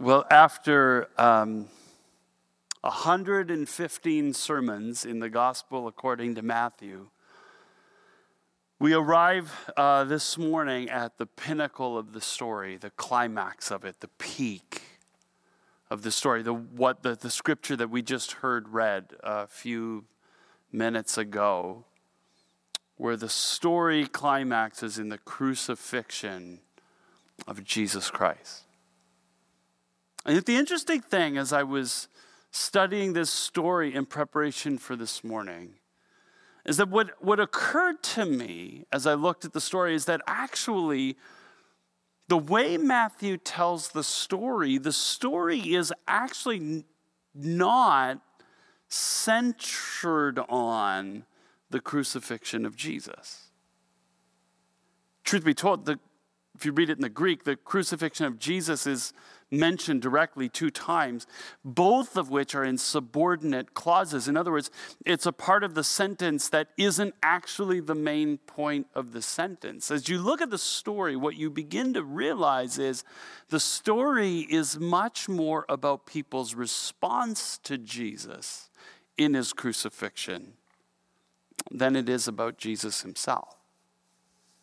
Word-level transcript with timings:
Well, 0.00 0.26
after 0.30 1.08
um, 1.18 1.66
115 2.82 4.32
sermons 4.32 5.04
in 5.04 5.18
the 5.18 5.28
Gospel 5.28 5.88
according 5.88 6.36
to 6.36 6.42
Matthew, 6.42 7.08
we 8.78 8.92
arrive 8.92 9.72
uh, 9.76 10.04
this 10.04 10.38
morning 10.38 10.88
at 10.88 11.18
the 11.18 11.26
pinnacle 11.26 11.98
of 11.98 12.12
the 12.12 12.20
story, 12.20 12.76
the 12.76 12.90
climax 12.90 13.72
of 13.72 13.84
it, 13.84 13.98
the 13.98 14.06
peak 14.06 14.82
of 15.90 16.02
the 16.02 16.12
story, 16.12 16.42
the, 16.42 16.54
what 16.54 17.02
the, 17.02 17.16
the 17.16 17.28
scripture 17.28 17.74
that 17.74 17.90
we 17.90 18.00
just 18.00 18.34
heard 18.34 18.68
read 18.68 19.14
a 19.24 19.48
few 19.48 20.04
minutes 20.70 21.18
ago, 21.18 21.84
where 22.98 23.16
the 23.16 23.28
story 23.28 24.06
climaxes 24.06 24.96
in 24.96 25.08
the 25.08 25.18
crucifixion 25.18 26.60
of 27.48 27.64
Jesus 27.64 28.12
Christ. 28.12 28.67
And 30.28 30.36
the 30.44 30.56
interesting 30.56 31.00
thing 31.00 31.38
as 31.38 31.54
I 31.54 31.62
was 31.62 32.06
studying 32.50 33.14
this 33.14 33.30
story 33.30 33.94
in 33.94 34.04
preparation 34.04 34.76
for 34.76 34.94
this 34.94 35.24
morning 35.24 35.76
is 36.66 36.76
that 36.76 36.90
what, 36.90 37.12
what 37.24 37.40
occurred 37.40 38.02
to 38.02 38.26
me 38.26 38.84
as 38.92 39.06
I 39.06 39.14
looked 39.14 39.46
at 39.46 39.54
the 39.54 39.60
story 39.60 39.94
is 39.94 40.04
that 40.04 40.20
actually, 40.26 41.16
the 42.28 42.36
way 42.36 42.76
Matthew 42.76 43.38
tells 43.38 43.88
the 43.88 44.04
story, 44.04 44.76
the 44.76 44.92
story 44.92 45.60
is 45.60 45.94
actually 46.06 46.84
not 47.34 48.20
centered 48.86 50.38
on 50.50 51.24
the 51.70 51.80
crucifixion 51.80 52.66
of 52.66 52.76
Jesus. 52.76 53.44
Truth 55.24 55.46
be 55.46 55.54
told, 55.54 55.86
the, 55.86 55.98
if 56.54 56.66
you 56.66 56.72
read 56.72 56.90
it 56.90 56.98
in 56.98 57.02
the 57.02 57.08
Greek, 57.08 57.44
the 57.44 57.56
crucifixion 57.56 58.26
of 58.26 58.38
Jesus 58.38 58.86
is 58.86 59.14
mentioned 59.50 60.02
directly 60.02 60.48
two 60.48 60.70
times, 60.70 61.26
both 61.64 62.16
of 62.16 62.30
which 62.30 62.54
are 62.54 62.64
in 62.64 62.78
subordinate 62.78 63.74
clauses. 63.74 64.28
In 64.28 64.36
other 64.36 64.52
words, 64.52 64.70
it's 65.06 65.26
a 65.26 65.32
part 65.32 65.64
of 65.64 65.74
the 65.74 65.84
sentence 65.84 66.48
that 66.48 66.68
isn't 66.76 67.14
actually 67.22 67.80
the 67.80 67.94
main 67.94 68.38
point 68.38 68.86
of 68.94 69.12
the 69.12 69.22
sentence. 69.22 69.90
As 69.90 70.08
you 70.08 70.18
look 70.18 70.40
at 70.40 70.50
the 70.50 70.58
story, 70.58 71.16
what 71.16 71.36
you 71.36 71.50
begin 71.50 71.94
to 71.94 72.02
realize 72.02 72.78
is 72.78 73.04
the 73.48 73.60
story 73.60 74.40
is 74.50 74.78
much 74.78 75.28
more 75.28 75.64
about 75.68 76.06
people's 76.06 76.54
response 76.54 77.58
to 77.64 77.78
Jesus 77.78 78.70
in 79.16 79.34
his 79.34 79.52
crucifixion 79.52 80.54
than 81.70 81.96
it 81.96 82.08
is 82.08 82.28
about 82.28 82.58
Jesus 82.58 83.02
himself 83.02 83.58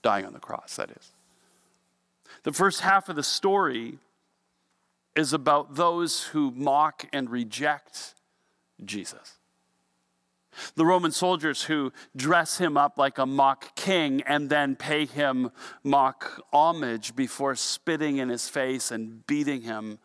dying 0.05 0.23
on 0.23 0.33
the 0.33 0.39
cross, 0.39 0.75
that 0.75 0.91
is. 0.91 1.11
The 2.43 2.53
first 2.53 2.81
half 2.81 3.09
of 3.09 3.15
the 3.15 3.23
story 3.23 3.97
is 5.15 5.33
about 5.33 5.75
those 5.75 6.23
who 6.25 6.51
mock 6.51 7.07
and 7.13 7.29
reject 7.29 8.15
Jesus. 8.83 9.37
The 10.75 10.85
Roman 10.85 11.11
soldiers 11.11 11.63
who 11.63 11.91
dress 12.15 12.57
him 12.57 12.77
up 12.77 12.97
like 12.97 13.17
a 13.17 13.25
mock 13.25 13.75
king 13.75 14.21
and 14.21 14.49
then 14.49 14.75
pay 14.75 15.05
him 15.05 15.51
mock 15.83 16.41
homage 16.53 17.15
before 17.15 17.55
spitting 17.55 18.17
in 18.17 18.29
his 18.29 18.47
face 18.47 18.91
and 18.91 19.25
beating 19.27 19.61
him 19.61 19.99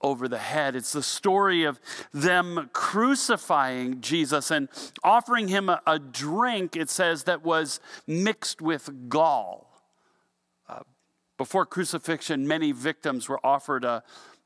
over 0.00 0.28
the 0.28 0.38
head. 0.38 0.74
It's 0.74 0.92
the 0.92 1.02
story 1.02 1.64
of 1.64 1.80
them 2.12 2.70
crucifying 2.72 4.00
Jesus 4.00 4.50
and 4.50 4.68
offering 5.04 5.48
him 5.48 5.68
a, 5.68 5.80
a 5.86 5.98
drink, 5.98 6.74
it 6.76 6.90
says, 6.90 7.24
that 7.24 7.44
was 7.44 7.78
mixed 8.06 8.60
with 8.60 9.08
gall. 9.08 9.80
Uh, 10.68 10.80
before 11.38 11.64
crucifixion, 11.66 12.48
many 12.48 12.72
victims 12.72 13.28
were 13.28 13.44
offered 13.46 13.84
a, 13.84 14.02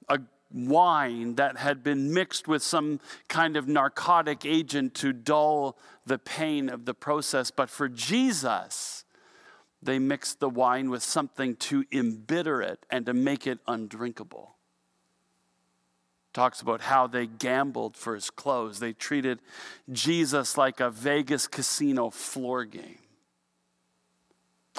a 0.08 0.20
wine 0.52 1.34
that 1.34 1.56
had 1.56 1.82
been 1.82 2.12
mixed 2.12 2.46
with 2.48 2.62
some 2.62 3.00
kind 3.28 3.56
of 3.56 3.68
narcotic 3.68 4.44
agent 4.44 4.94
to 4.94 5.12
dull 5.12 5.76
the 6.04 6.18
pain 6.18 6.68
of 6.68 6.84
the 6.84 6.94
process. 6.94 7.50
But 7.50 7.68
for 7.68 7.88
Jesus, 7.88 9.04
they 9.82 9.98
mixed 9.98 10.40
the 10.40 10.48
wine 10.48 10.90
with 10.90 11.02
something 11.02 11.56
to 11.56 11.84
embitter 11.92 12.62
it 12.62 12.86
and 12.90 13.06
to 13.06 13.14
make 13.14 13.46
it 13.46 13.58
undrinkable. 13.66 14.56
Talks 16.32 16.60
about 16.60 16.82
how 16.82 17.06
they 17.06 17.26
gambled 17.26 17.96
for 17.96 18.14
his 18.14 18.28
clothes. 18.28 18.78
They 18.78 18.92
treated 18.92 19.40
Jesus 19.90 20.58
like 20.58 20.80
a 20.80 20.90
Vegas 20.90 21.48
casino 21.48 22.10
floor 22.10 22.64
game. 22.64 22.98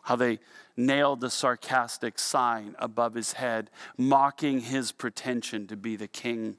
How 0.04 0.16
they 0.16 0.40
nailed 0.76 1.22
the 1.22 1.30
sarcastic 1.30 2.20
sign 2.20 2.76
above 2.80 3.16
his 3.16 3.34
head, 3.34 3.70
mocking 3.98 4.62
his 4.62 4.92
pretension 4.92 5.68
to 5.68 5.76
be 5.76 5.96
the 5.96 6.08
king 6.08 6.58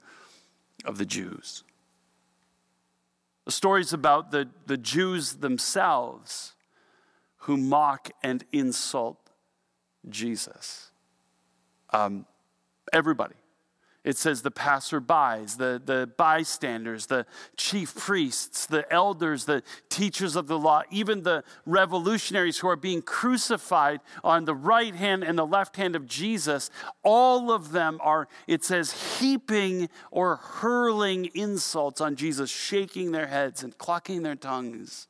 of 0.84 0.99
the 0.99 1.06
Jews. 1.06 1.65
The 3.44 3.53
story's 3.53 3.93
about 3.93 4.31
the, 4.31 4.48
the 4.66 4.77
Jews 4.77 5.37
themselves 5.37 6.54
who 7.43 7.56
mock 7.56 8.10
and 8.22 8.44
insult 8.53 9.31
Jesus. 10.09 10.91
Um, 11.91 12.27
everybody 12.93 13.37
it 14.04 14.16
says 14.16 14.42
the 14.42 14.50
passerbys, 14.50 15.56
the, 15.56 15.82
the 15.84 16.10
bystanders, 16.16 17.06
the 17.06 17.26
chief 17.56 17.94
priests, 17.94 18.64
the 18.66 18.91
elders, 18.92 19.44
the 19.44 19.62
teachers 19.91 20.36
of 20.36 20.47
the 20.47 20.59
law, 20.59 20.82
even 20.91 21.25
the 21.25 21.42
revolutionaries 21.66 22.59
who 22.59 22.69
are 22.69 22.76
being 22.76 23.03
crucified 23.03 24.00
on 24.22 24.44
the 24.44 24.54
right 24.54 24.94
hand 24.94 25.25
and 25.25 25.36
the 25.36 25.47
left 25.47 25.76
hand 25.76 25.97
of 25.97 26.06
Jesus, 26.06 26.70
all 27.03 27.50
of 27.50 27.72
them 27.72 27.98
are, 28.00 28.28
it 28.47 28.64
says, 28.64 29.19
heaping 29.19 29.88
or 30.10 30.36
hurling 30.36 31.28
insults 31.34 32.00
on 32.00 32.15
Jesus, 32.15 32.50
shaking 32.50 33.12
their 33.12 33.26
heads 33.26 33.62
and 33.62 33.76
clucking 33.78 34.22
their 34.22 34.36
tongues 34.36 35.09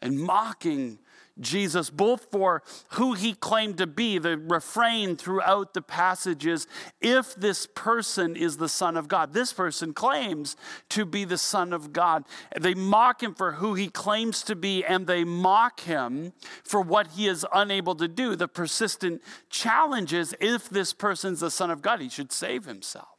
and 0.00 0.18
mocking 0.18 0.98
Jesus, 1.40 1.90
both 1.90 2.28
for 2.30 2.62
who 2.92 3.14
he 3.14 3.34
claimed 3.34 3.78
to 3.78 3.86
be. 3.86 4.18
The 4.18 4.38
refrain 4.38 5.16
throughout 5.16 5.74
the 5.74 5.82
passages 5.82 6.66
if 7.00 7.34
this 7.34 7.66
person 7.66 8.36
is 8.36 8.56
the 8.56 8.68
Son 8.68 8.96
of 8.96 9.08
God. 9.08 9.32
This 9.32 9.52
person 9.52 9.92
claims 9.92 10.56
to 10.90 11.04
be 11.04 11.24
the 11.24 11.38
Son 11.38 11.72
of 11.72 11.92
God. 11.92 12.24
They 12.58 12.74
mock 12.74 13.22
him 13.22 13.34
for 13.34 13.52
who 13.52 13.74
he 13.74 13.88
claims 13.88 14.42
to 14.44 14.56
be, 14.56 14.84
and 14.84 15.06
they 15.06 15.24
mock 15.24 15.80
him 15.80 16.32
for 16.64 16.80
what 16.80 17.08
he 17.08 17.26
is 17.26 17.46
unable 17.52 17.94
to 17.96 18.08
do. 18.08 18.36
The 18.36 18.48
persistent 18.48 19.22
challenge 19.50 20.12
is 20.12 20.34
if 20.40 20.68
this 20.68 20.92
person's 20.92 21.40
the 21.40 21.50
Son 21.50 21.70
of 21.70 21.82
God, 21.82 22.00
he 22.00 22.08
should 22.08 22.32
save 22.32 22.64
himself. 22.64 23.15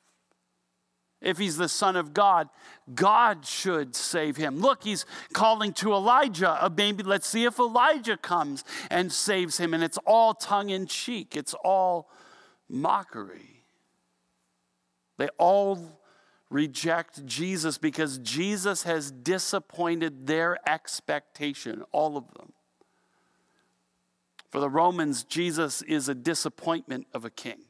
If 1.22 1.40
he's 1.40 1.58
the 1.58 1.68
Son 1.68 1.96
of 1.96 2.14
God, 2.14 2.48
God 2.94 3.46
should 3.46 3.96
save 3.96 4.38
him. 4.38 4.60
Look, 4.60 4.84
he's 4.84 5.06
calling 5.34 5.74
to 5.74 5.94
Elijah. 5.94 6.64
A 6.64 6.70
baby. 6.70 7.04
Let's 7.04 7.28
see 7.28 7.46
if 7.46 7.58
Elijah 7.58 8.18
comes 8.18 8.64
and 8.92 9.12
saves 9.12 9.58
him. 9.58 9.74
And 9.74 9.84
it's 9.84 9.98
all 10.06 10.34
tongue 10.34 10.70
in 10.70 10.86
cheek, 10.86 11.36
it's 11.36 11.56
all 11.64 12.10
mockery. 12.70 13.64
They 15.18 15.30
all 15.40 16.00
reject 16.50 17.26
Jesus 17.26 17.78
because 17.78 18.20
Jesus 18.20 18.84
has 18.84 19.12
disappointed 19.12 20.28
their 20.28 20.58
expectation, 20.70 21.84
all 21.92 22.16
of 22.16 22.32
them. 22.36 22.54
For 24.50 24.60
the 24.60 24.70
Romans, 24.70 25.24
Jesus 25.24 25.82
is 25.82 26.08
a 26.08 26.16
disappointment 26.16 27.08
of 27.14 27.26
a 27.26 27.30
king. 27.30 27.66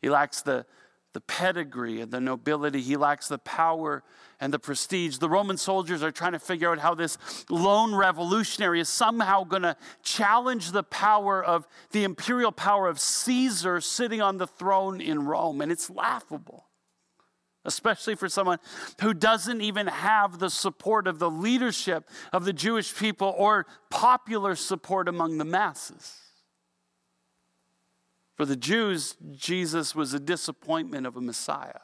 He 0.00 0.10
lacks 0.10 0.42
the 0.42 0.66
the 1.16 1.20
pedigree 1.22 2.02
and 2.02 2.12
the 2.12 2.20
nobility. 2.20 2.82
He 2.82 2.94
lacks 2.94 3.28
the 3.28 3.38
power 3.38 4.02
and 4.38 4.52
the 4.52 4.58
prestige. 4.58 5.16
The 5.16 5.30
Roman 5.30 5.56
soldiers 5.56 6.02
are 6.02 6.10
trying 6.10 6.32
to 6.32 6.38
figure 6.38 6.70
out 6.70 6.78
how 6.78 6.94
this 6.94 7.16
lone 7.48 7.94
revolutionary 7.94 8.80
is 8.80 8.90
somehow 8.90 9.44
going 9.44 9.62
to 9.62 9.78
challenge 10.02 10.72
the 10.72 10.82
power 10.82 11.42
of 11.42 11.66
the 11.92 12.04
imperial 12.04 12.52
power 12.52 12.86
of 12.86 13.00
Caesar 13.00 13.80
sitting 13.80 14.20
on 14.20 14.36
the 14.36 14.46
throne 14.46 15.00
in 15.00 15.24
Rome. 15.24 15.62
And 15.62 15.72
it's 15.72 15.88
laughable, 15.88 16.66
especially 17.64 18.14
for 18.14 18.28
someone 18.28 18.58
who 19.00 19.14
doesn't 19.14 19.62
even 19.62 19.86
have 19.86 20.38
the 20.38 20.50
support 20.50 21.08
of 21.08 21.18
the 21.18 21.30
leadership 21.30 22.10
of 22.30 22.44
the 22.44 22.52
Jewish 22.52 22.94
people 22.94 23.34
or 23.38 23.64
popular 23.88 24.54
support 24.54 25.08
among 25.08 25.38
the 25.38 25.46
masses. 25.46 26.25
For 28.36 28.44
the 28.44 28.56
Jews, 28.56 29.16
Jesus 29.32 29.94
was 29.94 30.12
a 30.12 30.20
disappointment 30.20 31.06
of 31.06 31.16
a 31.16 31.20
Messiah. 31.20 31.80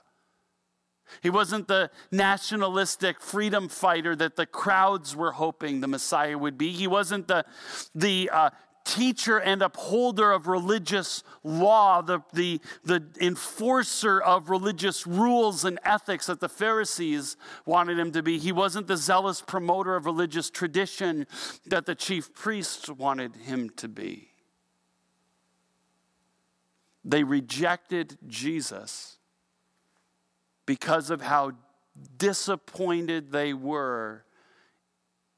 He 1.23 1.31
wasn't 1.31 1.69
the 1.69 1.91
nationalistic 2.11 3.21
freedom 3.21 3.69
fighter 3.69 4.15
that 4.17 4.37
the 4.37 4.47
crowds 4.47 5.15
were 5.17 5.33
hoping 5.33 5.81
the 5.81 5.89
Messiah 5.89 6.39
would 6.39 6.57
be. 6.57 6.71
He 6.73 6.87
wasn't 6.87 7.29
the, 7.29 7.45
the 7.95 8.31
uh, 8.33 8.51
teacher 8.85 9.39
and 9.39 9.63
upholder 9.63 10.33
of 10.33 10.47
religious 10.47 11.23
law, 11.45 12.03
the, 12.03 12.21
the, 12.33 12.61
the 12.85 13.03
enforcer 13.21 14.21
of 14.21 14.51
religious 14.51 15.07
rules 15.07 15.65
and 15.65 15.79
ethics 15.85 16.27
that 16.27 16.41
the 16.41 16.49
Pharisees 16.49 17.37
wanted 17.65 17.99
him 17.99 18.13
to 18.13 18.23
be. 18.23 18.39
He 18.39 18.53
wasn't 18.53 18.87
the 18.87 18.97
zealous 18.97 19.41
promoter 19.41 19.97
of 19.97 20.07
religious 20.07 20.51
tradition 20.51 21.27
that 21.67 21.87
the 21.87 21.95
chief 21.95 22.35
priests 22.35 22.89
wanted 22.89 23.37
him 23.37 23.71
to 23.77 23.89
be. 23.89 24.32
They 27.05 27.25
rejected 27.25 28.19
Jesus 28.27 29.17
because 30.67 31.11
of 31.11 31.21
how 31.21 31.53
disappointed 32.17 33.33
they 33.33 33.53
were 33.53 34.25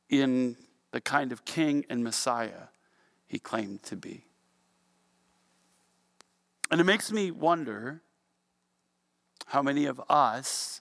in 0.09 0.57
the 0.93 1.01
kind 1.01 1.33
of 1.33 1.45
king 1.45 1.85
and 1.89 2.05
Messiah 2.05 2.69
he 3.27 3.39
claimed 3.39 3.83
to 3.85 3.97
be. 3.97 4.25
And 6.71 6.81
it 6.81 6.85
makes 6.85 7.11
me 7.11 7.31
wonder 7.31 8.03
how 9.47 9.63
many 9.63 9.87
of 9.87 10.01
us 10.09 10.81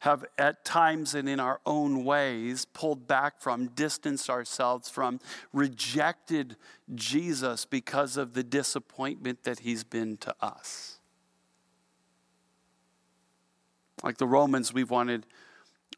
have 0.00 0.24
at 0.38 0.64
times 0.64 1.14
and 1.14 1.28
in 1.28 1.40
our 1.40 1.60
own 1.66 2.04
ways 2.04 2.64
pulled 2.64 3.06
back 3.06 3.40
from, 3.40 3.68
distanced 3.68 4.28
ourselves 4.28 4.88
from, 4.88 5.20
rejected 5.52 6.56
Jesus 6.94 7.64
because 7.64 8.16
of 8.16 8.34
the 8.34 8.42
disappointment 8.42 9.44
that 9.44 9.60
he's 9.60 9.84
been 9.84 10.16
to 10.18 10.34
us. 10.40 10.98
Like 14.02 14.18
the 14.18 14.26
Romans, 14.26 14.72
we 14.72 14.84
wanted 14.84 15.26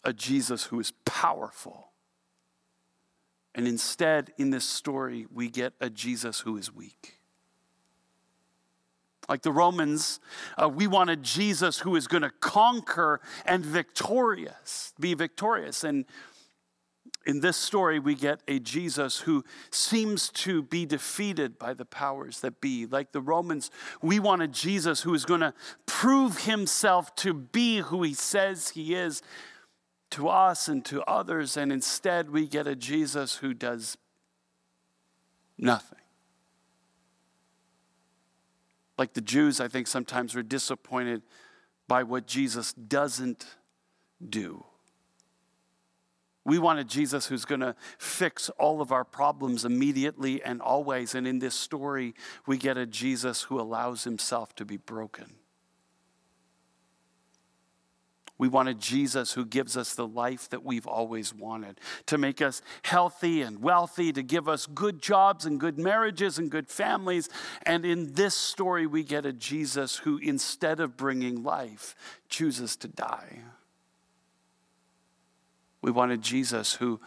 a 0.05 0.12
Jesus 0.12 0.65
who 0.65 0.79
is 0.81 0.93
powerful. 1.05 1.89
And 3.55 3.67
instead, 3.67 4.33
in 4.39 4.50
this 4.50 4.65
story, 4.65 5.27
we 5.35 5.49
get 5.49 5.73
a 5.81 5.91
Jesus 5.91 6.41
who 6.41 6.56
is 6.56 6.73
weak. 6.73 7.18
Like 9.28 9.42
the 9.42 9.52
Romans, 9.52 10.20
uh, 10.60 10.69
we 10.69 10.86
wanted 10.86 11.22
Jesus 11.22 11.80
who 11.80 11.96
is 11.96 12.06
going 12.06 12.22
to 12.22 12.30
conquer 12.40 13.20
and 13.44 13.64
victorious, 13.64 14.94
be 14.98 15.14
victorious. 15.14 15.84
And 15.84 16.06
in 17.26 17.40
this 17.40 17.58
story, 17.58 17.98
we 17.98 18.14
get 18.14 18.40
a 18.48 18.58
Jesus 18.58 19.20
who 19.20 19.44
seems 19.70 20.30
to 20.30 20.62
be 20.62 20.86
defeated 20.86 21.58
by 21.58 21.75
the 21.75 21.84
powers 21.84 22.40
that 22.40 22.62
be. 22.62 22.86
Like 22.86 23.12
the 23.12 23.20
Romans, 23.20 23.70
we 24.00 24.19
want 24.19 24.40
a 24.40 24.48
Jesus 24.48 25.02
who 25.02 25.12
is 25.12 25.26
going 25.26 25.40
to 25.40 25.52
prove 25.84 26.38
himself 26.38 27.14
to 27.16 27.34
be 27.34 27.78
who 27.80 28.02
he 28.02 28.14
says 28.14 28.70
he 28.70 28.94
is 28.94 29.20
to 30.10 30.28
us 30.28 30.69
and 30.69 30.82
to 30.86 31.02
others. 31.02 31.58
And 31.58 31.70
instead, 31.70 32.30
we 32.30 32.46
get 32.46 32.66
a 32.66 32.75
Jesus 32.75 33.36
who 33.36 33.52
does 33.52 33.98
nothing. 35.58 35.98
Like 38.99 39.15
the 39.15 39.21
Jews, 39.21 39.61
I 39.61 39.69
think 39.69 39.87
sometimes 39.87 40.35
we're 40.35 40.43
disappointed 40.43 41.23
by 41.87 42.03
what 42.03 42.27
Jesus 42.27 42.73
doesn't 42.73 43.47
do. 44.29 44.65
We 46.45 46.59
want 46.59 46.79
a 46.79 46.85
Jesus 46.85 47.27
who's 47.27 47.45
going 47.45 47.61
to 47.61 47.77
fix 47.99 48.49
all 48.59 48.81
of 48.81 48.91
our 48.91 49.05
problems 49.05 49.65
immediately 49.65 50.43
and 50.43 50.61
always. 50.61 51.15
And 51.15 51.27
in 51.27 51.39
this 51.39 51.55
story, 51.55 52.15
we 52.47 52.56
get 52.56 52.77
a 52.77 52.87
Jesus 52.87 53.43
who 53.43 53.61
allows 53.61 54.05
himself 54.05 54.55
to 54.56 54.65
be 54.65 54.79
broken. 54.79 55.35
We 58.38 58.46
wanted 58.46 58.79
Jesus 58.79 59.32
who 59.32 59.44
gives 59.44 59.76
us 59.76 59.94
the 59.94 60.06
life 60.06 60.49
that 60.50 60.64
we've 60.64 60.87
always 60.87 61.35
wanted, 61.35 61.81
to 62.06 62.17
make 62.17 62.40
us 62.40 62.62
healthy 62.82 63.43
and 63.43 63.61
wealthy, 63.61 64.12
to 64.12 64.23
give 64.23 64.49
us 64.49 64.67
good 64.67 65.02
jobs 65.02 65.44
and 65.44 65.58
good 65.58 65.76
marriages 65.76 66.38
and 66.38 66.49
good 66.49 66.69
families. 66.69 67.29
And 67.64 67.85
in 67.85 68.14
this 68.14 68.37
story, 68.37 68.87
we 68.87 69.02
get 69.02 69.26
a 69.26 69.32
Jesus 69.32 69.96
who, 69.96 70.19
instead 70.19 70.79
of 70.79 70.96
bringing 70.96 71.43
life, 71.43 71.96
chooses 72.29 72.76
to 72.76 72.88
die. 72.88 73.40
We 75.82 75.90
wanted 75.90 76.23
Jesus 76.23 76.75
who 76.75 77.00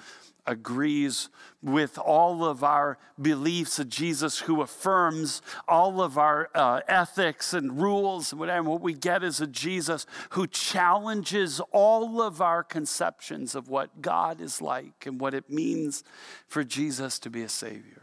agrees 0.46 1.30
with 1.62 1.98
all 1.98 2.44
of 2.44 2.64
our 2.64 2.98
beliefs, 3.22 3.78
of 3.80 3.90
Jesus 3.90 4.40
who 4.40 4.62
affirms 4.62 5.42
all 5.68 6.02
of 6.02 6.18
our 6.18 6.50
uh, 6.56 6.82
ethics 6.88 7.54
and 7.54 7.82
rules 7.82 8.32
and 8.32 8.40
whatever. 8.40 8.70
What 8.70 8.82
we 8.82 8.94
get 8.94 9.24
is 9.24 9.40
a 9.40 9.48
Jesus 9.48 10.06
who 10.32 10.48
challenges 10.48 11.62
all 11.72 12.22
of 12.22 12.42
our 12.42 12.64
conceptions 12.64 13.54
of 13.54 13.70
what 13.70 14.02
God 14.02 14.42
is 14.42 14.62
like 14.62 15.06
and 15.06 15.20
what 15.20 15.34
it 15.34 15.50
means 15.50 16.04
for 16.48 16.64
Jesus 16.64 17.20
to 17.20 17.30
be 17.30 17.44
a 17.44 17.50
Savior. 17.50 18.02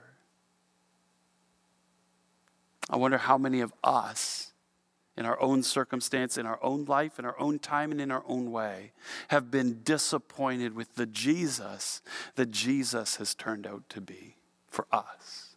I 2.90 2.96
wonder 2.96 3.18
how 3.18 3.36
many 3.36 3.60
of 3.60 3.72
us 3.84 4.47
in 5.18 5.26
our 5.26 5.40
own 5.42 5.64
circumstance, 5.64 6.38
in 6.38 6.46
our 6.46 6.60
own 6.62 6.84
life, 6.84 7.18
in 7.18 7.24
our 7.24 7.38
own 7.40 7.58
time, 7.58 7.90
and 7.90 8.00
in 8.00 8.12
our 8.12 8.22
own 8.28 8.52
way, 8.52 8.92
have 9.28 9.50
been 9.50 9.80
disappointed 9.82 10.76
with 10.76 10.94
the 10.94 11.06
Jesus 11.06 12.00
that 12.36 12.52
Jesus 12.52 13.16
has 13.16 13.34
turned 13.34 13.66
out 13.66 13.82
to 13.88 14.00
be 14.00 14.36
for 14.68 14.86
us. 14.92 15.47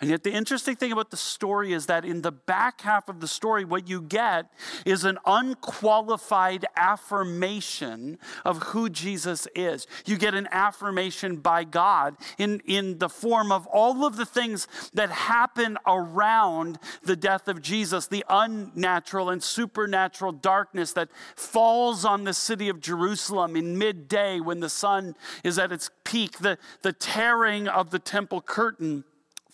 And 0.00 0.10
yet, 0.10 0.24
the 0.24 0.32
interesting 0.32 0.76
thing 0.76 0.92
about 0.92 1.10
the 1.10 1.16
story 1.16 1.72
is 1.72 1.86
that 1.86 2.04
in 2.04 2.20
the 2.20 2.32
back 2.32 2.82
half 2.82 3.08
of 3.08 3.20
the 3.20 3.28
story, 3.28 3.64
what 3.64 3.88
you 3.88 4.02
get 4.02 4.52
is 4.84 5.04
an 5.04 5.18
unqualified 5.24 6.66
affirmation 6.76 8.18
of 8.44 8.62
who 8.64 8.90
Jesus 8.90 9.48
is. 9.54 9.86
You 10.04 10.18
get 10.18 10.34
an 10.34 10.48
affirmation 10.50 11.36
by 11.38 11.64
God 11.64 12.16
in, 12.36 12.60
in 12.66 12.98
the 12.98 13.08
form 13.08 13.50
of 13.50 13.66
all 13.68 14.04
of 14.04 14.16
the 14.16 14.26
things 14.26 14.68
that 14.92 15.10
happen 15.10 15.78
around 15.86 16.78
the 17.02 17.16
death 17.16 17.48
of 17.48 17.62
Jesus, 17.62 18.06
the 18.06 18.24
unnatural 18.28 19.30
and 19.30 19.42
supernatural 19.42 20.32
darkness 20.32 20.92
that 20.92 21.08
falls 21.36 22.04
on 22.04 22.24
the 22.24 22.34
city 22.34 22.68
of 22.68 22.80
Jerusalem 22.80 23.56
in 23.56 23.78
midday 23.78 24.40
when 24.40 24.60
the 24.60 24.68
sun 24.68 25.16
is 25.42 25.58
at 25.58 25.72
its 25.72 25.90
peak, 26.04 26.38
the, 26.38 26.58
the 26.82 26.92
tearing 26.92 27.66
of 27.66 27.90
the 27.90 27.98
temple 27.98 28.42
curtain 28.42 29.04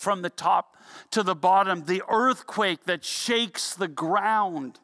from 0.03 0.23
the 0.23 0.31
top 0.31 0.77
to 1.13 1.23
the 1.23 1.37
bottom, 1.37 1.85
the 1.85 2.03
earthquake 2.09 2.85
that 2.87 3.05
shakes 3.05 3.73
the 3.73 3.87
ground 3.87 4.81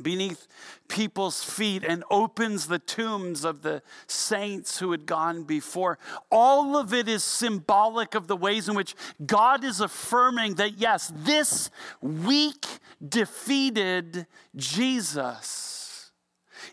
beneath 0.00 0.46
people's 0.88 1.42
feet 1.42 1.82
and 1.82 2.04
opens 2.10 2.68
the 2.68 2.78
tombs 2.78 3.44
of 3.44 3.62
the 3.62 3.82
saints 4.06 4.78
who 4.78 4.92
had 4.92 5.04
gone 5.04 5.42
before. 5.42 5.98
All 6.30 6.76
of 6.76 6.94
it 6.94 7.08
is 7.08 7.24
symbolic 7.24 8.14
of 8.14 8.28
the 8.28 8.36
ways 8.36 8.68
in 8.68 8.76
which 8.76 8.94
God 9.24 9.64
is 9.64 9.80
affirming 9.80 10.54
that, 10.54 10.78
yes, 10.78 11.12
this 11.16 11.70
weak, 12.00 12.66
defeated 13.06 14.26
Jesus 14.54 15.85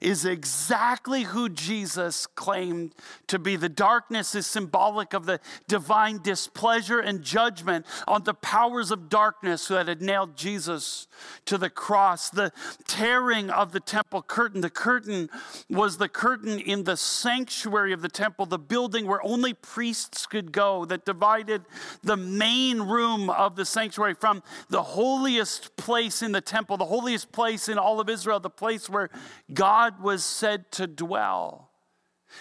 is 0.01 0.25
exactly 0.25 1.23
who 1.23 1.49
Jesus 1.49 2.27
claimed 2.27 2.93
to 3.27 3.39
be. 3.39 3.55
The 3.55 3.69
darkness 3.69 4.35
is 4.35 4.47
symbolic 4.47 5.13
of 5.13 5.25
the 5.25 5.39
divine 5.67 6.19
displeasure 6.21 6.99
and 6.99 7.21
judgment 7.21 7.85
on 8.07 8.23
the 8.23 8.33
powers 8.33 8.91
of 8.91 9.09
darkness 9.09 9.67
that 9.67 9.87
had 9.87 10.01
nailed 10.01 10.37
Jesus 10.37 11.07
to 11.45 11.57
the 11.57 11.69
cross. 11.69 12.29
The 12.29 12.51
tearing 12.87 13.49
of 13.49 13.71
the 13.71 13.79
temple 13.79 14.21
curtain, 14.21 14.61
the 14.61 14.69
curtain 14.69 15.29
was 15.69 15.97
the 15.97 16.09
curtain 16.09 16.59
in 16.59 16.83
the 16.83 16.97
sanctuary 16.97 17.93
of 17.93 18.01
the 18.01 18.09
temple, 18.09 18.45
the 18.45 18.59
building 18.59 19.05
where 19.07 19.23
only 19.23 19.53
priests 19.53 20.25
could 20.25 20.51
go, 20.51 20.85
that 20.85 21.05
divided 21.05 21.63
the 22.03 22.17
main 22.17 22.81
room 22.81 23.29
of 23.29 23.55
the 23.55 23.65
sanctuary 23.65 24.13
from 24.13 24.41
the 24.69 24.81
holiest 24.83 25.75
place 25.75 26.21
in 26.21 26.31
the 26.31 26.41
temple, 26.41 26.77
the 26.77 26.85
holiest 26.85 27.31
place 27.31 27.69
in 27.69 27.77
all 27.77 27.99
of 27.99 28.09
Israel, 28.09 28.39
the 28.39 28.49
place 28.49 28.89
where 28.89 29.09
God 29.53 29.82
God 29.83 30.01
was 30.01 30.23
said 30.23 30.71
to 30.73 30.87
dwell. 30.87 31.69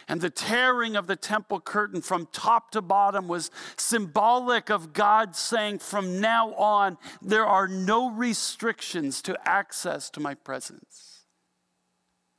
And 0.06 0.20
the 0.20 0.30
tearing 0.30 0.94
of 0.94 1.08
the 1.08 1.16
temple 1.16 1.60
curtain 1.60 2.00
from 2.00 2.28
top 2.32 2.70
to 2.70 2.80
bottom 2.80 3.26
was 3.26 3.50
symbolic 3.76 4.70
of 4.70 4.92
God 4.92 5.34
saying, 5.34 5.80
From 5.80 6.20
now 6.20 6.54
on, 6.54 6.98
there 7.20 7.44
are 7.44 7.66
no 7.66 8.10
restrictions 8.10 9.20
to 9.22 9.36
access 9.44 10.08
to 10.10 10.20
my 10.20 10.34
presence. 10.34 11.24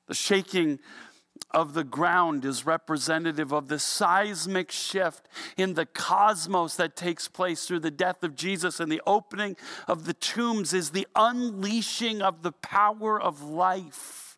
The 0.08 0.14
shaking 0.14 0.80
of 1.52 1.74
the 1.74 1.84
ground 1.84 2.46
is 2.46 2.66
representative 2.66 3.52
of 3.52 3.68
the 3.68 3.80
seismic 3.80 4.72
shift 4.72 5.28
in 5.58 5.74
the 5.74 5.86
cosmos 5.86 6.78
that 6.78 6.96
takes 6.96 7.28
place 7.28 7.68
through 7.68 7.82
the 7.82 7.92
death 7.92 8.24
of 8.24 8.36
Jesus, 8.36 8.80
and 8.80 8.92
the 8.92 9.02
opening 9.06 9.58
of 9.86 10.06
the 10.06 10.14
tombs 10.14 10.74
is 10.74 10.92
the 10.92 11.08
unleashing 11.14 12.22
of 12.22 12.42
the 12.42 12.54
power 12.54 13.22
of 13.22 13.44
life 13.44 14.33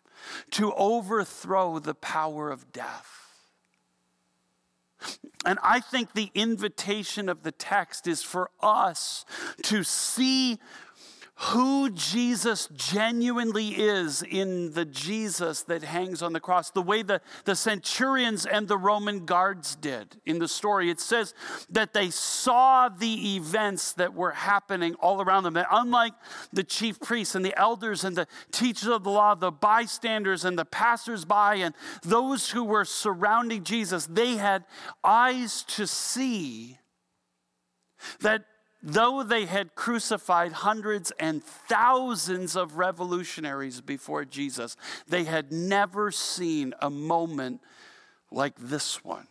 to 0.52 0.74
overthrow 0.74 1.80
the 1.80 1.96
power 1.96 2.50
of 2.50 2.72
death. 2.72 3.26
And 5.46 5.60
I 5.62 5.80
think 5.80 6.14
the 6.14 6.32
invitation 6.34 7.30
of 7.30 7.44
the 7.44 7.52
text 7.52 8.08
is 8.08 8.24
for 8.24 8.50
us 8.62 9.26
to 9.64 9.84
see 9.84 10.60
who 11.38 11.90
Jesus 11.90 12.70
genuinely 12.74 13.70
is 13.70 14.24
in 14.24 14.72
the 14.72 14.86
Jesus 14.86 15.64
that 15.64 15.84
hangs 15.84 16.22
on 16.22 16.32
the 16.32 16.40
cross, 16.40 16.72
the 16.72 16.82
way 16.82 17.02
the, 17.02 17.20
the 17.44 17.58
centurions 17.58 18.46
and 18.46 18.70
the 18.70 18.78
Roman 18.78 19.26
guards 19.26 19.76
did 19.76 20.16
in 20.26 20.40
the 20.40 20.48
story. 20.48 20.90
It 20.90 21.02
says 21.02 21.34
that 21.70 21.94
they 21.94 22.10
saw 22.10 22.88
the 22.88 23.36
events 23.36 23.92
that 23.94 24.14
were 24.14 24.32
happening 24.32 24.96
all 24.96 25.22
around 25.22 25.44
them. 25.44 25.56
That 25.56 25.68
unlike 25.72 26.14
the 26.54 26.64
chief 26.64 27.02
priests 27.02 27.36
and 27.36 27.44
the 27.44 27.58
elders 27.60 28.06
and 28.06 28.16
the 28.16 28.28
teachers 28.52 28.88
of 28.88 29.04
the 29.04 29.12
law, 29.12 29.36
the 29.36 29.52
bystanders 29.52 30.46
and 30.46 30.58
the 30.58 30.66
passersby 30.66 31.62
and 31.62 31.76
those 32.02 32.52
who 32.52 32.64
were 32.64 32.86
surrounding 32.86 33.66
Jesus, 33.66 34.06
they 34.06 34.36
had 34.38 34.64
eyes 35.04 35.64
to 35.64 35.86
see 35.86 36.80
that 38.22 38.46
though 38.86 39.24
they 39.24 39.46
had 39.46 39.74
crucified 39.74 40.52
hundreds 40.52 41.12
and 41.20 41.44
thousands 41.44 42.56
of 42.56 42.78
revolutionaries 42.78 43.82
before 43.82 44.24
Jesus, 44.24 44.78
they 45.08 45.24
had 45.24 45.52
never 45.52 46.12
seen 46.12 46.76
a 46.80 46.90
moment 46.92 47.62
like 48.32 48.54
this 48.60 49.04
one. 49.04 49.28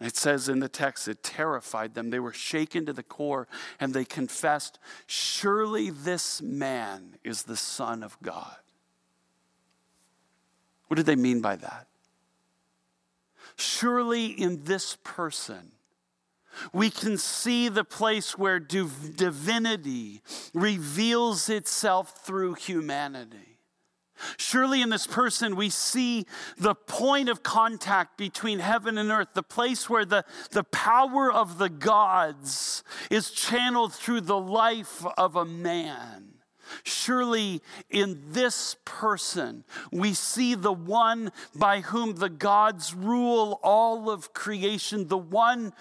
It 0.00 0.16
says 0.16 0.48
in 0.48 0.60
the 0.60 0.68
text, 0.68 1.08
it 1.08 1.22
terrified 1.22 1.94
them. 1.94 2.10
They 2.10 2.20
were 2.20 2.32
shaken 2.32 2.86
to 2.86 2.92
the 2.92 3.02
core 3.02 3.48
and 3.80 3.92
they 3.92 4.04
confessed, 4.04 4.78
Surely 5.06 5.90
this 5.90 6.40
man 6.40 7.16
is 7.24 7.44
the 7.44 7.56
Son 7.56 8.02
of 8.02 8.16
God. 8.22 8.56
What 10.86 10.96
did 10.96 11.06
they 11.06 11.16
mean 11.16 11.40
by 11.40 11.56
that? 11.56 11.88
Surely 13.56 14.26
in 14.26 14.64
this 14.64 14.98
person, 15.02 15.72
we 16.72 16.90
can 16.90 17.18
see 17.18 17.68
the 17.68 17.84
place 17.84 18.36
where 18.38 18.58
divinity 18.58 20.22
reveals 20.54 21.48
itself 21.48 22.24
through 22.24 22.54
humanity. 22.54 23.58
Surely, 24.38 24.80
in 24.80 24.88
this 24.88 25.06
person, 25.06 25.56
we 25.56 25.68
see 25.68 26.24
the 26.56 26.74
point 26.74 27.28
of 27.28 27.42
contact 27.42 28.16
between 28.16 28.60
heaven 28.60 28.96
and 28.96 29.10
earth, 29.10 29.28
the 29.34 29.42
place 29.42 29.90
where 29.90 30.06
the, 30.06 30.24
the 30.52 30.64
power 30.64 31.30
of 31.30 31.58
the 31.58 31.68
gods 31.68 32.82
is 33.10 33.30
channeled 33.30 33.92
through 33.92 34.22
the 34.22 34.38
life 34.38 35.04
of 35.18 35.36
a 35.36 35.44
man. 35.44 36.35
Surely 36.84 37.62
in 37.90 38.20
this 38.30 38.76
person 38.84 39.64
we 39.90 40.14
see 40.14 40.54
the 40.54 40.72
one 40.72 41.32
by 41.54 41.80
whom 41.80 42.16
the 42.16 42.28
gods 42.28 42.94
rule 42.94 43.60
all 43.62 44.10
of 44.10 44.32
creation, 44.32 45.08
the 45.08 45.16
one 45.16 45.72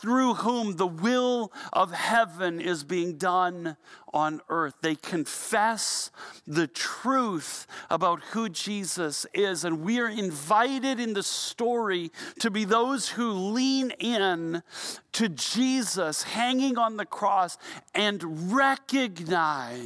through 0.00 0.34
whom 0.34 0.76
the 0.76 0.86
will 0.86 1.52
of 1.72 1.92
heaven 1.92 2.60
is 2.60 2.84
being 2.84 3.16
done 3.16 3.76
on 4.12 4.40
earth. 4.48 4.74
They 4.80 4.94
confess 4.94 6.10
the 6.46 6.66
truth 6.66 7.66
about 7.90 8.22
who 8.32 8.48
Jesus 8.48 9.26
is. 9.34 9.64
And 9.64 9.82
we 9.82 10.00
are 10.00 10.08
invited 10.08 10.98
in 10.98 11.12
the 11.12 11.22
story 11.22 12.10
to 12.40 12.50
be 12.50 12.64
those 12.64 13.10
who 13.10 13.30
lean 13.30 13.90
in 13.98 14.62
to 15.12 15.28
Jesus 15.28 16.22
hanging 16.22 16.78
on 16.78 16.96
the 16.96 17.06
cross 17.06 17.58
and 17.94 18.52
recognize 18.54 19.85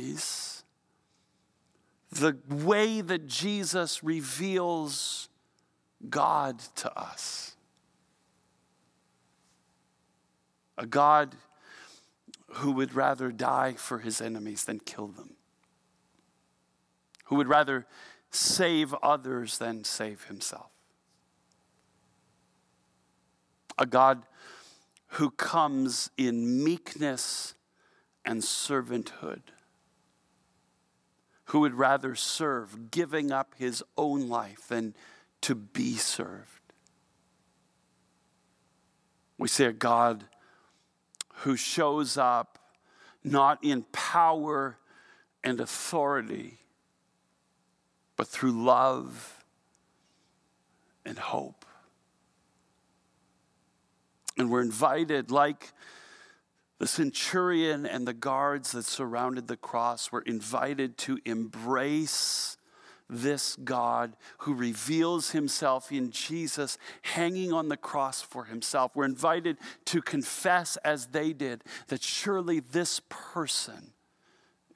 the 2.10 2.36
way 2.48 3.00
that 3.00 3.26
Jesus 3.26 4.02
reveals 4.02 5.28
God 6.08 6.58
to 6.76 6.98
us. 6.98 7.56
A 10.76 10.86
God 10.86 11.36
who 12.54 12.72
would 12.72 12.94
rather 12.94 13.30
die 13.30 13.74
for 13.74 13.98
his 13.98 14.20
enemies 14.20 14.64
than 14.64 14.80
kill 14.80 15.08
them, 15.08 15.34
who 17.26 17.36
would 17.36 17.48
rather 17.48 17.86
save 18.30 18.94
others 19.02 19.58
than 19.58 19.84
save 19.84 20.24
himself. 20.24 20.70
A 23.78 23.86
God 23.86 24.24
who 25.14 25.30
comes 25.30 26.10
in 26.16 26.64
meekness 26.64 27.54
and 28.24 28.42
servanthood, 28.42 29.42
who 31.50 31.58
would 31.60 31.74
rather 31.74 32.14
serve, 32.14 32.92
giving 32.92 33.32
up 33.32 33.56
his 33.58 33.82
own 33.98 34.28
life 34.28 34.68
than 34.68 34.94
to 35.40 35.52
be 35.52 35.96
served. 35.96 36.60
We 39.36 39.48
see 39.48 39.64
a 39.64 39.72
God 39.72 40.26
who 41.38 41.56
shows 41.56 42.16
up 42.16 42.60
not 43.24 43.58
in 43.64 43.82
power 43.90 44.78
and 45.42 45.60
authority, 45.60 46.60
but 48.16 48.28
through 48.28 48.52
love 48.52 49.42
and 51.04 51.18
hope. 51.18 51.64
And 54.38 54.52
we're 54.52 54.62
invited, 54.62 55.32
like 55.32 55.72
the 56.80 56.86
centurion 56.86 57.84
and 57.84 58.08
the 58.08 58.14
guards 58.14 58.72
that 58.72 58.86
surrounded 58.86 59.46
the 59.46 59.56
cross, 59.56 60.10
were 60.10 60.22
invited 60.22 60.96
to 60.96 61.18
embrace 61.26 62.56
this 63.06 63.54
God 63.56 64.16
who 64.38 64.54
reveals 64.54 65.32
himself 65.32 65.92
in 65.92 66.10
Jesus 66.10 66.78
hanging 67.02 67.52
on 67.52 67.68
the 67.68 67.76
cross 67.76 68.22
for 68.22 68.46
himself. 68.46 68.92
We're 68.94 69.04
invited 69.04 69.58
to 69.86 70.00
confess, 70.00 70.78
as 70.78 71.08
they 71.08 71.34
did, 71.34 71.64
that 71.88 72.02
surely 72.02 72.60
this 72.60 73.02
person 73.10 73.92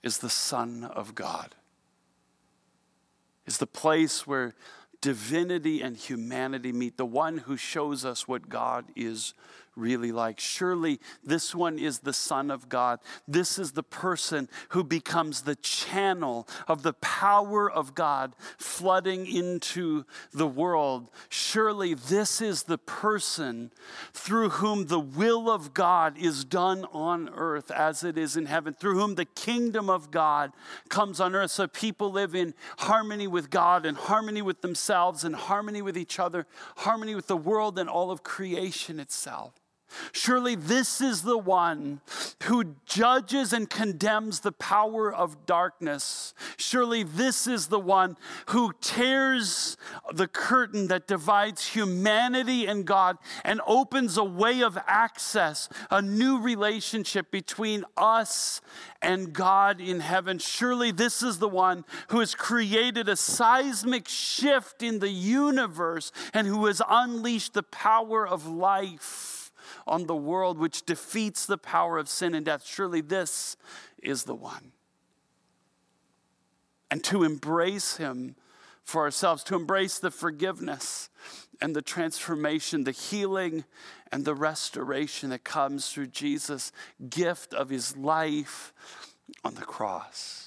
is 0.02 0.18
the 0.18 0.28
Son 0.28 0.84
of 0.84 1.14
God, 1.14 1.54
is 3.46 3.56
the 3.56 3.66
place 3.66 4.26
where 4.26 4.54
divinity 5.00 5.80
and 5.80 5.96
humanity 5.96 6.72
meet, 6.72 6.98
the 6.98 7.06
one 7.06 7.38
who 7.38 7.56
shows 7.56 8.04
us 8.04 8.28
what 8.28 8.50
God 8.50 8.84
is 8.94 9.32
really 9.76 10.12
like. 10.12 10.40
Surely 10.40 11.00
this 11.22 11.54
one 11.54 11.78
is 11.78 12.00
the 12.00 12.12
Son 12.12 12.50
of 12.50 12.68
God. 12.68 13.00
This 13.26 13.58
is 13.58 13.72
the 13.72 13.82
person 13.82 14.48
who 14.70 14.84
becomes 14.84 15.42
the 15.42 15.56
channel 15.56 16.46
of 16.68 16.82
the 16.82 16.92
power 16.94 17.70
of 17.70 17.94
God 17.94 18.34
flooding 18.58 19.26
into 19.26 20.04
the 20.32 20.46
world. 20.46 21.10
Surely 21.28 21.94
this 21.94 22.40
is 22.40 22.64
the 22.64 22.78
person 22.78 23.72
through 24.12 24.50
whom 24.50 24.86
the 24.86 25.00
will 25.00 25.50
of 25.50 25.74
God 25.74 26.16
is 26.18 26.44
done 26.44 26.84
on 26.92 27.28
earth 27.34 27.70
as 27.70 28.04
it 28.04 28.16
is 28.16 28.36
in 28.36 28.46
heaven, 28.46 28.74
through 28.74 28.98
whom 28.98 29.14
the 29.14 29.24
kingdom 29.24 29.90
of 29.90 30.10
God 30.10 30.52
comes 30.88 31.20
on 31.20 31.34
earth 31.34 31.50
so 31.50 31.66
people 31.66 32.10
live 32.10 32.34
in 32.34 32.54
harmony 32.78 33.26
with 33.26 33.50
God 33.50 33.86
and 33.86 33.96
harmony 33.96 34.42
with 34.42 34.60
themselves 34.62 35.24
and 35.24 35.34
harmony 35.34 35.82
with 35.82 35.96
each 35.96 36.18
other, 36.18 36.46
harmony 36.78 37.14
with 37.14 37.26
the 37.26 37.36
world 37.36 37.78
and 37.78 37.88
all 37.88 38.10
of 38.10 38.22
creation 38.22 39.00
itself. 39.00 39.63
Surely 40.12 40.54
this 40.54 41.00
is 41.00 41.22
the 41.22 41.38
one 41.38 42.00
who 42.44 42.76
judges 42.86 43.52
and 43.52 43.68
condemns 43.68 44.40
the 44.40 44.52
power 44.52 45.12
of 45.12 45.46
darkness. 45.46 46.34
Surely 46.56 47.02
this 47.02 47.46
is 47.46 47.68
the 47.68 47.80
one 47.80 48.16
who 48.46 48.72
tears 48.80 49.76
the 50.12 50.28
curtain 50.28 50.88
that 50.88 51.06
divides 51.06 51.68
humanity 51.68 52.66
and 52.66 52.84
God 52.84 53.18
and 53.44 53.60
opens 53.66 54.16
a 54.16 54.24
way 54.24 54.62
of 54.62 54.78
access, 54.86 55.68
a 55.90 56.02
new 56.02 56.40
relationship 56.40 57.30
between 57.30 57.84
us 57.96 58.60
and 59.00 59.32
God 59.32 59.80
in 59.80 60.00
heaven. 60.00 60.38
Surely 60.38 60.90
this 60.90 61.22
is 61.22 61.38
the 61.38 61.48
one 61.48 61.84
who 62.08 62.20
has 62.20 62.34
created 62.34 63.08
a 63.08 63.16
seismic 63.16 64.08
shift 64.08 64.82
in 64.82 64.98
the 64.98 65.10
universe 65.10 66.10
and 66.32 66.46
who 66.46 66.66
has 66.66 66.82
unleashed 66.88 67.54
the 67.54 67.62
power 67.62 68.26
of 68.26 68.46
life 68.46 69.43
on 69.86 70.06
the 70.06 70.16
world 70.16 70.58
which 70.58 70.84
defeats 70.84 71.46
the 71.46 71.58
power 71.58 71.98
of 71.98 72.08
sin 72.08 72.34
and 72.34 72.46
death. 72.46 72.66
Surely 72.66 73.00
this 73.00 73.56
is 74.02 74.24
the 74.24 74.34
one. 74.34 74.72
And 76.90 77.02
to 77.04 77.24
embrace 77.24 77.96
him 77.96 78.36
for 78.84 79.02
ourselves, 79.02 79.42
to 79.44 79.56
embrace 79.56 79.98
the 79.98 80.10
forgiveness 80.10 81.08
and 81.60 81.74
the 81.74 81.82
transformation, 81.82 82.84
the 82.84 82.90
healing 82.90 83.64
and 84.12 84.24
the 84.24 84.34
restoration 84.34 85.30
that 85.30 85.44
comes 85.44 85.90
through 85.90 86.08
Jesus' 86.08 86.70
gift 87.08 87.54
of 87.54 87.70
his 87.70 87.96
life 87.96 88.72
on 89.42 89.54
the 89.54 89.62
cross 89.62 90.43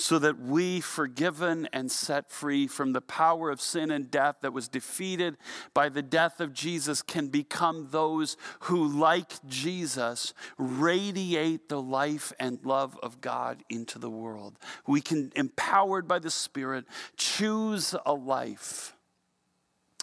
so 0.00 0.16
that 0.20 0.38
we, 0.38 0.80
forgiven 0.80 1.68
and 1.72 1.90
set 1.90 2.30
free 2.30 2.68
from 2.68 2.92
the 2.92 3.00
power 3.00 3.50
of 3.50 3.60
sin 3.60 3.90
and 3.90 4.12
death 4.12 4.36
that 4.42 4.52
was 4.52 4.68
defeated 4.68 5.36
by 5.74 5.88
the 5.88 6.02
death 6.02 6.40
of 6.40 6.52
Jesus, 6.52 7.02
can 7.02 7.26
become 7.26 7.88
those 7.90 8.36
who, 8.60 8.86
like 8.86 9.44
Jesus, 9.48 10.32
radiate 10.56 11.68
the 11.68 11.82
life 11.82 12.32
and 12.38 12.64
love 12.64 12.96
of 13.02 13.20
God 13.20 13.64
into 13.68 13.98
the 13.98 14.08
world. 14.08 14.56
We 14.86 15.00
can, 15.00 15.32
empowered 15.34 16.06
by 16.06 16.20
the 16.20 16.30
Spirit, 16.30 16.84
choose 17.16 17.92
a 18.06 18.14
life 18.14 18.94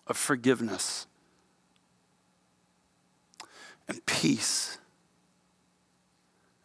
of 0.08 0.18
forgiveness 0.18 1.08
and 3.88 4.06
peace 4.06 4.78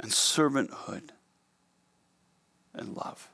and 0.01 0.11
servanthood 0.11 1.11
and 2.75 2.97
love. 2.97 3.29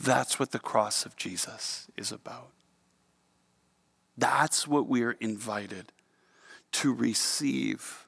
That's 0.00 0.38
what 0.38 0.50
the 0.50 0.58
cross 0.58 1.06
of 1.06 1.16
Jesus 1.16 1.86
is 1.96 2.12
about. 2.12 2.50
That's 4.16 4.66
what 4.66 4.86
we're 4.86 5.16
invited 5.20 5.92
to 6.72 6.92
receive 6.92 8.06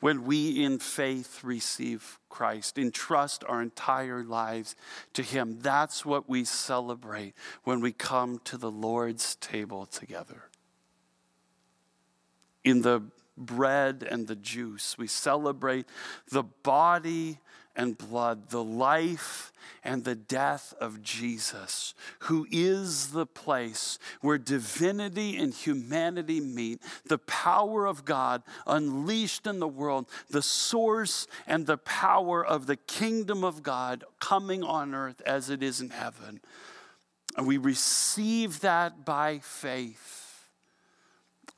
when 0.00 0.24
we 0.24 0.64
in 0.64 0.78
faith 0.78 1.42
receive 1.42 2.18
Christ, 2.28 2.78
entrust 2.78 3.42
our 3.48 3.62
entire 3.62 4.22
lives 4.22 4.76
to 5.14 5.22
Him. 5.22 5.58
That's 5.60 6.04
what 6.04 6.28
we 6.28 6.44
celebrate 6.44 7.34
when 7.64 7.80
we 7.80 7.92
come 7.92 8.40
to 8.44 8.56
the 8.56 8.70
Lord's 8.70 9.36
table 9.36 9.86
together. 9.86 10.44
in 12.64 12.82
the 12.82 13.00
bread 13.38 14.06
and 14.08 14.26
the 14.26 14.36
juice. 14.36 14.96
We 14.98 15.06
celebrate 15.06 15.86
the 16.30 16.42
body 16.42 17.38
and 17.78 17.96
blood, 17.96 18.50
the 18.50 18.62
life 18.62 19.52
and 19.84 20.02
the 20.02 20.16
death 20.16 20.74
of 20.80 21.00
Jesus, 21.00 21.94
who 22.20 22.46
is 22.50 23.12
the 23.12 23.24
place 23.24 24.00
where 24.20 24.36
divinity 24.36 25.36
and 25.36 25.54
humanity 25.54 26.40
meet, 26.40 26.82
the 27.06 27.18
power 27.18 27.86
of 27.86 28.04
God 28.04 28.42
unleashed 28.66 29.46
in 29.46 29.60
the 29.60 29.68
world, 29.68 30.10
the 30.28 30.42
source 30.42 31.28
and 31.46 31.66
the 31.66 31.78
power 31.78 32.44
of 32.44 32.66
the 32.66 32.76
kingdom 32.76 33.44
of 33.44 33.62
God 33.62 34.02
coming 34.18 34.64
on 34.64 34.92
earth 34.92 35.22
as 35.24 35.48
it 35.48 35.62
is 35.62 35.80
in 35.80 35.90
heaven. 35.90 36.40
And 37.36 37.46
we 37.46 37.58
receive 37.58 38.60
that 38.60 39.04
by 39.04 39.38
faith 39.38 40.17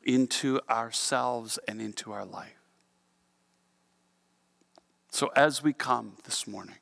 into 0.04 0.60
ourselves 0.68 1.58
and 1.68 1.80
into 1.80 2.12
our 2.12 2.24
life. 2.24 2.56
So, 5.10 5.30
as 5.34 5.62
we 5.62 5.72
come 5.72 6.16
this 6.24 6.46
morning, 6.46 6.76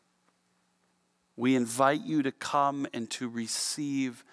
we 1.36 1.54
invite 1.54 2.02
you 2.02 2.22
to 2.22 2.32
come 2.32 2.86
and 2.92 3.08
to 3.10 3.28
receive 3.28 4.24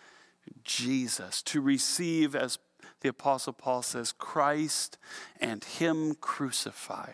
Jesus, 0.63 1.41
to 1.43 1.61
receive, 1.61 2.35
as 2.35 2.59
the 3.01 3.09
Apostle 3.09 3.53
Paul 3.53 3.81
says, 3.81 4.11
Christ 4.11 4.97
and 5.39 5.63
Him 5.63 6.15
crucified 6.15 7.13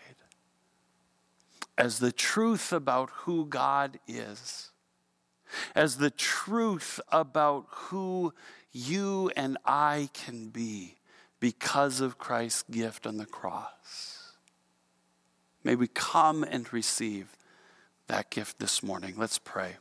as 1.78 1.98
the 1.98 2.12
truth 2.12 2.72
about 2.72 3.10
who 3.10 3.46
God 3.46 3.98
is, 4.06 4.70
as 5.74 5.96
the 5.96 6.10
truth 6.10 7.00
about 7.10 7.66
who 7.68 8.32
you 8.72 9.30
and 9.36 9.58
I 9.64 10.08
can 10.12 10.48
be 10.48 10.96
because 11.42 12.00
of 12.00 12.18
Christ's 12.18 12.62
gift 12.70 13.04
on 13.04 13.16
the 13.16 13.26
cross. 13.26 14.34
May 15.64 15.74
we 15.74 15.88
come 15.88 16.44
and 16.44 16.72
receive 16.72 17.36
that 18.06 18.30
gift 18.30 18.60
this 18.60 18.80
morning. 18.80 19.14
Let's 19.16 19.38
pray. 19.38 19.74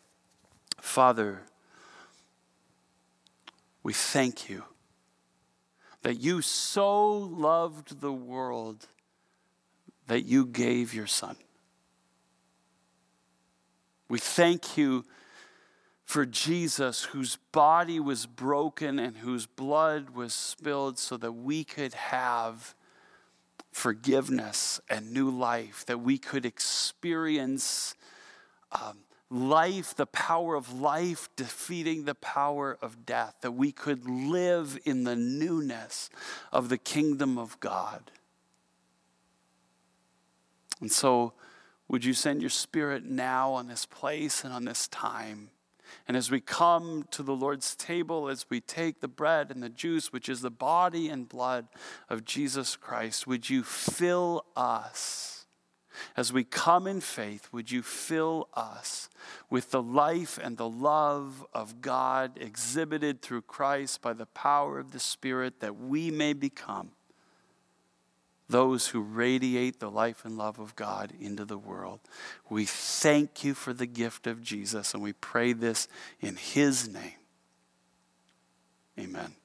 Father, 0.79 1.43
we 3.83 3.93
thank 3.93 4.49
you 4.49 4.63
that 6.01 6.15
you 6.15 6.41
so 6.41 7.11
loved 7.11 8.01
the 8.01 8.11
world 8.11 8.87
that 10.07 10.25
you 10.25 10.47
gave 10.47 10.95
your 10.95 11.05
Son. 11.05 11.35
We 14.09 14.17
thank 14.17 14.77
you 14.77 15.05
for 16.11 16.25
Jesus, 16.25 17.03
whose 17.03 17.37
body 17.53 17.97
was 17.97 18.25
broken 18.25 18.99
and 18.99 19.15
whose 19.15 19.45
blood 19.45 20.09
was 20.09 20.33
spilled 20.33 20.99
so 20.99 21.15
that 21.15 21.31
we 21.31 21.63
could 21.63 21.93
have 21.93 22.75
forgiveness 23.71 24.81
and 24.89 25.13
new 25.13 25.29
life, 25.29 25.85
that 25.85 26.01
we 26.01 26.17
could 26.17 26.45
experience 26.45 27.95
um, 28.73 28.97
life, 29.29 29.95
the 29.95 30.05
power 30.05 30.55
of 30.55 30.81
life 30.81 31.29
defeating 31.37 32.03
the 32.03 32.15
power 32.15 32.77
of 32.81 33.05
death, 33.05 33.35
that 33.39 33.53
we 33.53 33.71
could 33.71 34.05
live 34.05 34.77
in 34.83 35.05
the 35.05 35.15
newness 35.15 36.09
of 36.51 36.67
the 36.67 36.77
kingdom 36.77 37.37
of 37.37 37.57
God. 37.61 38.11
And 40.81 40.91
so, 40.91 41.31
would 41.87 42.03
you 42.03 42.13
send 42.13 42.41
your 42.41 42.49
spirit 42.49 43.05
now 43.05 43.53
on 43.53 43.69
this 43.69 43.85
place 43.85 44.43
and 44.43 44.51
on 44.51 44.65
this 44.65 44.89
time? 44.89 45.51
And 46.07 46.17
as 46.17 46.31
we 46.31 46.41
come 46.41 47.05
to 47.11 47.23
the 47.23 47.35
Lord's 47.35 47.75
table, 47.75 48.29
as 48.29 48.45
we 48.49 48.61
take 48.61 49.01
the 49.01 49.07
bread 49.07 49.51
and 49.51 49.61
the 49.61 49.69
juice, 49.69 50.11
which 50.11 50.29
is 50.29 50.41
the 50.41 50.51
body 50.51 51.09
and 51.09 51.29
blood 51.29 51.67
of 52.09 52.25
Jesus 52.25 52.75
Christ, 52.75 53.27
would 53.27 53.49
you 53.49 53.63
fill 53.63 54.45
us? 54.55 55.45
As 56.15 56.31
we 56.31 56.43
come 56.43 56.87
in 56.87 57.01
faith, 57.01 57.49
would 57.51 57.71
you 57.71 57.81
fill 57.81 58.47
us 58.53 59.09
with 59.49 59.71
the 59.71 59.81
life 59.81 60.39
and 60.41 60.57
the 60.57 60.69
love 60.69 61.45
of 61.53 61.81
God 61.81 62.37
exhibited 62.39 63.21
through 63.21 63.43
Christ 63.43 64.01
by 64.01 64.13
the 64.13 64.25
power 64.25 64.79
of 64.79 64.91
the 64.91 64.99
Spirit 64.99 65.59
that 65.59 65.77
we 65.77 66.09
may 66.09 66.33
become 66.33 66.91
those 68.51 68.87
who 68.87 69.01
radiate 69.01 69.79
the 69.79 69.89
life 69.89 70.23
and 70.25 70.37
love 70.37 70.59
of 70.59 70.75
God 70.75 71.13
into 71.19 71.45
the 71.45 71.57
world. 71.57 72.01
We 72.49 72.65
thank 72.65 73.43
you 73.43 73.53
for 73.53 73.73
the 73.73 73.85
gift 73.85 74.27
of 74.27 74.41
Jesus, 74.41 74.93
and 74.93 75.01
we 75.01 75.13
pray 75.13 75.53
this 75.53 75.87
in 76.19 76.35
his 76.35 76.87
name. 76.87 77.13
Amen. 78.99 79.35